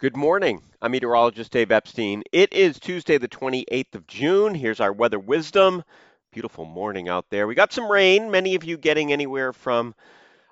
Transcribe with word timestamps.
Good 0.00 0.16
morning. 0.16 0.62
I'm 0.80 0.92
meteorologist 0.92 1.52
Dave 1.52 1.70
Epstein. 1.70 2.22
It 2.32 2.54
is 2.54 2.80
Tuesday, 2.80 3.18
the 3.18 3.28
28th 3.28 3.94
of 3.94 4.06
June. 4.06 4.54
Here's 4.54 4.80
our 4.80 4.94
weather 4.94 5.18
wisdom. 5.18 5.84
Beautiful 6.32 6.64
morning 6.64 7.10
out 7.10 7.26
there. 7.28 7.46
We 7.46 7.54
got 7.54 7.74
some 7.74 7.92
rain, 7.92 8.30
many 8.30 8.54
of 8.54 8.64
you 8.64 8.78
getting 8.78 9.12
anywhere 9.12 9.52
from, 9.52 9.94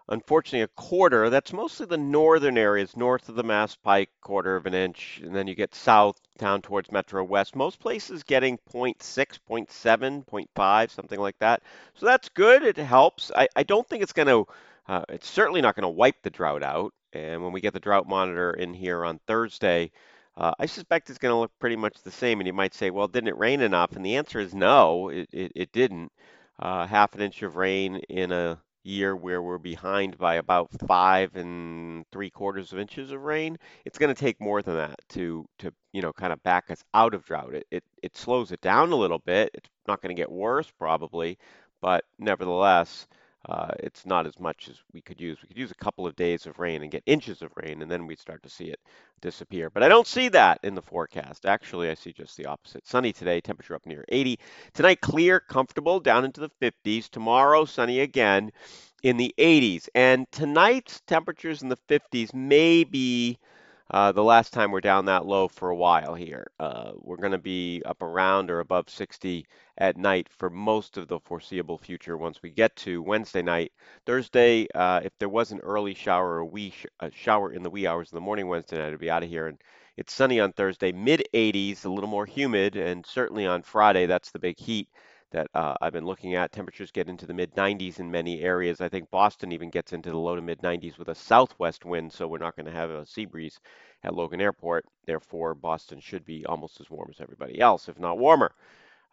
unfortunately, 0.07 0.65
a 0.65 0.69
quarter. 0.83 1.31
That's 1.31 1.55
mostly 1.55 1.87
the 1.87 1.97
northern 1.97 2.59
areas, 2.59 2.95
north 2.95 3.31
of 3.31 3.37
the 3.37 3.43
Mass 3.43 3.75
Pike, 3.75 4.11
quarter 4.21 4.55
of 4.55 4.67
an 4.67 4.75
inch. 4.75 5.23
And 5.25 5.35
then 5.35 5.47
you 5.47 5.55
get 5.55 5.75
south 5.75 6.21
down 6.37 6.61
towards 6.61 6.93
Metro 6.93 7.25
West. 7.25 7.57
Most 7.57 7.81
places 7.81 8.25
getting 8.25 8.59
0.6, 8.71 8.99
0.7, 8.99 10.27
0.5, 10.27 10.91
something 10.91 11.19
like 11.19 11.39
that. 11.39 11.63
So 11.95 12.05
that's 12.05 12.29
good. 12.29 12.65
It 12.65 12.77
helps. 12.77 13.33
I, 13.35 13.49
I 13.57 13.63
don't 13.63 13.89
think 13.89 14.03
it's 14.03 14.13
going 14.13 14.29
to, 14.29 14.47
uh, 14.89 15.05
it's 15.11 15.29
certainly 15.29 15.61
not 15.61 15.77
going 15.77 15.83
to 15.83 15.89
wipe 15.89 16.23
the 16.23 16.31
drought 16.31 16.63
out. 16.63 16.93
And 17.13 17.43
when 17.43 17.53
we 17.53 17.61
get 17.61 17.73
the 17.73 17.81
drought 17.81 18.09
monitor 18.09 18.53
in 18.53 18.75
here 18.75 19.05
on 19.05 19.21
Thursday, 19.27 19.91
uh, 20.37 20.53
I 20.59 20.67
suspect 20.67 21.11
it's 21.11 21.19
going 21.19 21.33
to 21.33 21.39
look 21.39 21.53
pretty 21.59 21.77
much 21.77 22.03
the 22.03 22.11
same. 22.11 22.41
And 22.41 22.47
you 22.47 22.53
might 22.53 22.75
say, 22.75 22.91
well, 22.91 23.09
didn't 23.09 23.29
it 23.29 23.39
rain 23.39 23.61
enough? 23.61 23.93
And 23.93 24.05
the 24.05 24.17
answer 24.17 24.41
is 24.41 24.55
no, 24.55 25.09
it, 25.09 25.29
it, 25.33 25.53
it 25.55 25.73
didn't. 25.73 26.13
Uh, 26.59 26.87
half 26.87 27.15
an 27.15 27.21
inch 27.21 27.43
of 27.43 27.57
rain 27.57 27.97
in 28.09 28.33
a 28.33 28.61
year 28.83 29.15
where 29.15 29.43
we're 29.43 29.59
behind 29.59 30.17
by 30.19 30.37
about 30.37 30.71
five 30.87 31.37
and 31.37 32.05
three 32.11 32.31
quarters 32.31 32.73
of 32.73 32.79
inches 32.79 33.13
of 33.13 33.23
rain, 33.23 33.59
it's 33.85 33.99
going 33.99 34.13
to 34.13 34.21
take 34.21 34.41
more 34.41 34.63
than 34.63 34.77
that 34.77 34.99
to 35.11 35.47
to 35.59 35.73
you 35.93 36.03
know 36.03 36.13
kind 36.13 36.33
of 36.33 36.43
back 36.43 36.71
us 36.71 36.83
out 36.95 37.15
of 37.15 37.25
drought. 37.25 37.55
It 37.55 37.67
it, 37.71 37.85
it 38.03 38.17
slows 38.17 38.51
it 38.51 38.61
down 38.61 38.91
a 38.91 38.97
little 38.97 39.19
bit. 39.19 39.51
It's 39.55 39.69
not 39.87 40.01
going 40.03 40.15
to 40.15 40.21
get 40.21 40.33
worse 40.33 40.71
probably, 40.79 41.39
but 41.81 42.05
nevertheless. 42.19 43.07
Uh, 43.49 43.73
it's 43.81 44.05
not 44.05 44.27
as 44.27 44.39
much 44.39 44.69
as 44.69 44.77
we 44.93 45.01
could 45.01 45.21
use. 45.21 45.39
We 45.41 45.49
could 45.49 45.57
use 45.57 45.71
a 45.71 45.85
couple 45.85 46.07
of 46.07 46.15
days 46.17 46.47
of 46.47 46.59
rain 46.59 46.83
and 46.83 46.91
get 46.91 47.03
inches 47.07 47.41
of 47.41 47.51
rain, 47.57 47.81
and 47.81 47.91
then 47.91 48.07
we'd 48.07 48.19
start 48.19 48.43
to 48.43 48.51
see 48.51 48.67
it 48.67 48.81
disappear. 49.21 49.71
But 49.71 49.83
I 49.83 49.89
don't 49.89 50.07
see 50.07 50.29
that 50.29 50.61
in 50.63 50.75
the 50.75 50.83
forecast. 50.83 51.47
Actually, 51.47 51.91
I 51.91 51.95
see 51.95 52.13
just 52.13 52.37
the 52.37 52.47
opposite. 52.47 52.87
Sunny 52.87 53.13
today, 53.13 53.41
temperature 53.41 53.75
up 53.75 53.87
near 53.87 54.05
80. 54.09 54.39
Tonight, 54.75 55.01
clear, 55.01 55.41
comfortable, 55.41 55.99
down 55.99 56.27
into 56.27 56.41
the 56.41 56.51
50s. 56.61 57.09
Tomorrow, 57.09 57.65
sunny 57.65 58.01
again 58.01 58.51
in 59.03 59.17
the 59.17 59.35
80s. 59.39 59.89
And 59.95 60.31
tonight's 60.31 61.01
temperatures 61.07 61.63
in 61.63 61.69
the 61.69 61.79
50s 61.89 62.35
may 62.35 62.85
be 62.85 63.39
uh, 63.91 64.13
the 64.13 64.23
last 64.25 64.53
time 64.53 64.71
we're 64.71 64.81
down 64.81 65.07
that 65.07 65.27
low 65.27 65.49
for 65.49 65.71
a 65.71 65.77
while 65.77 66.15
here. 66.15 66.47
Uh, 66.61 66.93
we're 66.97 67.17
going 67.17 67.33
to 67.33 67.39
be 67.39 67.83
up 67.87 68.03
around 68.03 68.51
or 68.51 68.61
above 68.61 68.89
60 68.91 69.47
at 69.79 69.97
night 69.97 70.29
for 70.29 70.51
most 70.51 70.97
of 70.99 71.09
the 71.09 71.21
foreseeable 71.21 71.79
future 71.79 72.17
once 72.17 72.43
we 72.43 72.51
get 72.51 72.75
to 72.77 73.03
Wednesday 73.03 73.43
night. 73.43 73.73
Thursday, 74.07 74.67
uh, 74.75 75.01
if 75.05 75.13
there 75.19 75.29
was 75.29 75.53
an 75.53 75.61
early 75.61 75.95
shower 75.95 76.37
or 76.37 76.45
wee 76.45 76.71
sh- 76.71 76.87
a 77.01 77.11
shower 77.11 77.53
in 77.53 77.63
the 77.63 77.71
wee 77.71 77.87
hours 77.87 78.09
of 78.09 78.15
the 78.17 78.21
morning 78.21 78.49
Wednesday 78.49 78.79
night, 78.79 78.89
it'd 78.89 79.01
be 79.01 79.11
out 79.11 79.23
of 79.23 79.29
here. 79.31 79.47
And 79.49 79.59
it's 79.97 80.13
sunny 80.13 80.41
on 80.41 80.53
Thursday, 80.53 80.93
mid 80.93 81.25
80s, 81.35 81.85
a 81.85 81.89
little 81.89 82.11
more 82.11 82.27
humid, 82.27 82.77
and 82.77 83.07
certainly 83.07 83.47
on 83.47 83.63
Friday, 83.63 84.07
that's 84.07 84.31
the 84.31 84.39
big 84.39 84.59
heat 84.59 84.89
that 85.31 85.49
uh, 85.55 85.75
I've 85.81 85.93
been 85.93 86.07
looking 86.07 86.35
at. 86.35 86.53
Temperatures 86.53 86.91
get 86.91 87.09
into 87.09 87.27
the 87.27 87.35
mid 87.35 87.55
90s 87.55 88.01
in 88.01 88.11
many 88.11 88.41
areas. 88.41 88.81
I 88.81 88.89
think 88.89 89.11
Boston 89.11 89.53
even 89.53 89.71
gets 89.71 89.93
into 89.93 90.11
the 90.11 90.17
low 90.17 90.37
to 90.37 90.43
mid 90.43 90.61
90s 90.61 90.99
with 90.99 91.09
a 91.09 91.15
southwest 91.15 91.85
wind, 91.85 92.13
so 92.13 92.27
we're 92.27 92.39
not 92.39 92.57
going 92.57 92.67
to 92.67 92.73
have 92.73 92.91
a 92.91 93.07
sea 93.07 93.27
breeze 93.27 93.61
at 94.05 94.15
Logan 94.15 94.41
Airport. 94.41 94.85
Therefore, 95.07 95.55
Boston 95.55 96.01
should 96.01 96.25
be 96.25 96.47
almost 96.47 96.81
as 96.81 96.91
warm 96.91 97.09
as 97.11 97.21
everybody 97.21 97.61
else, 97.61 97.89
if 97.89 97.99
not 97.99 98.19
warmer. 98.19 98.53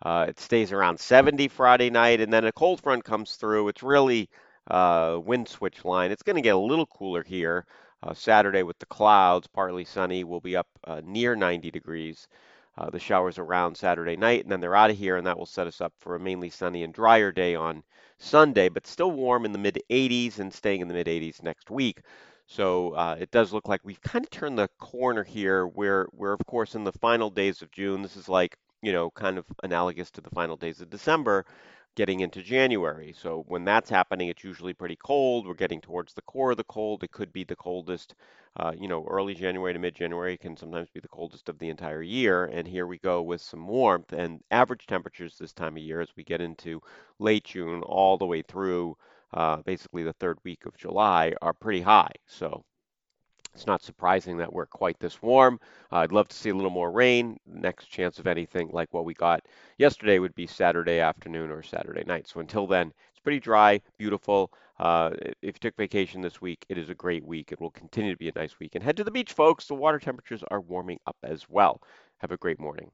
Uh, 0.01 0.25
it 0.27 0.39
stays 0.39 0.71
around 0.71 0.99
70 0.99 1.47
Friday 1.49 1.89
night, 1.89 2.21
and 2.21 2.31
then 2.31 2.45
a 2.45 2.51
cold 2.51 2.81
front 2.81 3.03
comes 3.03 3.35
through. 3.35 3.67
It's 3.69 3.83
really 3.83 4.29
uh, 4.69 5.19
wind 5.23 5.47
switch 5.47 5.85
line. 5.85 6.11
It's 6.11 6.23
going 6.23 6.35
to 6.35 6.41
get 6.41 6.55
a 6.55 6.59
little 6.59 6.85
cooler 6.85 7.23
here. 7.23 7.65
Uh, 8.03 8.13
Saturday 8.13 8.61
with 8.61 8.77
the 8.79 8.85
clouds, 8.85 9.47
partly 9.47 9.85
sunny, 9.85 10.23
will 10.23 10.41
be 10.41 10.55
up 10.55 10.67
uh, 10.83 11.01
near 11.03 11.35
90 11.35 11.71
degrees. 11.71 12.27
Uh, 12.77 12.89
the 12.89 12.99
showers 12.99 13.37
around 13.37 13.77
Saturday 13.77 14.17
night, 14.17 14.43
and 14.43 14.51
then 14.51 14.59
they're 14.59 14.75
out 14.75 14.89
of 14.89 14.97
here, 14.97 15.15
and 15.15 15.25
that 15.25 15.37
will 15.37 15.45
set 15.45 15.67
us 15.67 15.79
up 15.79 15.93
for 15.99 16.15
a 16.15 16.19
mainly 16.19 16.49
sunny 16.49 16.83
and 16.83 16.93
drier 16.93 17.31
day 17.31 17.55
on 17.55 17.83
Sunday, 18.17 18.67
but 18.67 18.85
still 18.85 19.11
warm 19.11 19.45
in 19.45 19.53
the 19.53 19.57
mid 19.57 19.81
80s 19.89 20.39
and 20.39 20.53
staying 20.53 20.81
in 20.81 20.87
the 20.87 20.93
mid 20.93 21.07
80s 21.07 21.41
next 21.41 21.69
week. 21.69 22.01
So 22.47 22.91
uh, 22.91 23.15
it 23.19 23.31
does 23.31 23.53
look 23.53 23.67
like 23.67 23.81
we've 23.83 24.01
kind 24.01 24.25
of 24.25 24.29
turned 24.29 24.57
the 24.59 24.69
corner 24.79 25.23
here, 25.23 25.65
where 25.67 26.07
we're 26.11 26.33
of 26.33 26.45
course 26.45 26.75
in 26.75 26.83
the 26.83 26.91
final 26.91 27.29
days 27.29 27.61
of 27.61 27.71
June. 27.71 28.01
This 28.01 28.17
is 28.17 28.29
like 28.29 28.57
you 28.81 28.91
know 28.93 29.09
kind 29.11 29.37
of 29.37 29.45
analogous 29.63 30.11
to 30.11 30.21
the 30.21 30.29
final 30.29 30.57
days 30.57 30.81
of 30.81 30.89
December 30.89 31.45
getting 31.95 32.19
into 32.19 32.41
January. 32.43 33.13
So 33.17 33.45
when 33.47 33.65
that's 33.65 33.89
happening, 33.89 34.27
it's 34.29 34.43
usually 34.43 34.73
pretty 34.73 34.97
cold. 34.97 35.47
We're 35.47 35.53
getting 35.53 35.81
towards 35.81 36.13
the 36.13 36.21
core 36.23 36.51
of 36.51 36.57
the 36.57 36.63
cold. 36.65 37.03
It 37.03 37.11
could 37.11 37.31
be 37.31 37.43
the 37.43 37.55
coldest, 37.55 38.15
uh, 38.57 38.73
you 38.77 38.87
know, 38.87 39.05
early 39.09 39.33
January 39.33 39.73
to 39.73 39.79
mid-January 39.79 40.37
can 40.37 40.57
sometimes 40.57 40.89
be 40.89 40.99
the 40.99 41.07
coldest 41.07 41.49
of 41.49 41.59
the 41.59 41.69
entire 41.69 42.01
year. 42.01 42.45
And 42.45 42.67
here 42.67 42.87
we 42.87 42.97
go 42.99 43.21
with 43.21 43.41
some 43.41 43.67
warmth 43.67 44.13
and 44.13 44.41
average 44.51 44.85
temperatures 44.87 45.37
this 45.37 45.53
time 45.53 45.77
of 45.77 45.83
year 45.83 46.01
as 46.01 46.09
we 46.15 46.23
get 46.23 46.41
into 46.41 46.81
late 47.19 47.45
June 47.45 47.81
all 47.83 48.17
the 48.17 48.25
way 48.25 48.41
through 48.41 48.97
uh, 49.33 49.57
basically 49.57 50.03
the 50.03 50.13
third 50.13 50.37
week 50.43 50.65
of 50.65 50.77
July 50.77 51.33
are 51.41 51.53
pretty 51.53 51.81
high. 51.81 52.11
So 52.25 52.63
it's 53.55 53.65
not 53.65 53.81
surprising 53.81 54.37
that 54.37 54.51
we're 54.51 54.65
quite 54.65 54.99
this 54.99 55.21
warm. 55.21 55.59
Uh, 55.91 55.97
I'd 55.97 56.11
love 56.11 56.27
to 56.27 56.35
see 56.35 56.49
a 56.49 56.55
little 56.55 56.69
more 56.69 56.91
rain. 56.91 57.37
Next 57.47 57.85
chance 57.85 58.19
of 58.19 58.27
anything 58.27 58.69
like 58.73 58.93
what 58.93 59.05
we 59.05 59.13
got 59.13 59.45
yesterday 59.77 60.19
would 60.19 60.35
be 60.35 60.45
Saturday 60.45 60.99
afternoon 60.99 61.49
or 61.49 61.63
Saturday 61.63 62.03
night. 62.05 62.27
So 62.27 62.41
until 62.41 62.67
then, 62.67 62.91
it's 63.11 63.19
pretty 63.21 63.39
dry, 63.39 63.79
beautiful. 63.97 64.51
Uh, 64.77 65.11
if 65.41 65.55
you 65.55 65.59
took 65.61 65.77
vacation 65.77 66.19
this 66.19 66.41
week, 66.41 66.65
it 66.67 66.77
is 66.77 66.89
a 66.89 66.95
great 66.95 67.25
week. 67.25 67.53
It 67.53 67.61
will 67.61 67.71
continue 67.71 68.11
to 68.11 68.17
be 68.17 68.27
a 68.27 68.33
nice 68.35 68.59
week. 68.59 68.75
And 68.75 68.83
head 68.83 68.97
to 68.97 69.05
the 69.05 69.11
beach, 69.11 69.31
folks. 69.31 69.67
The 69.67 69.73
water 69.73 69.99
temperatures 69.99 70.43
are 70.51 70.59
warming 70.59 70.99
up 71.07 71.15
as 71.23 71.47
well. 71.47 71.81
Have 72.17 72.31
a 72.31 72.37
great 72.37 72.59
morning. 72.59 72.91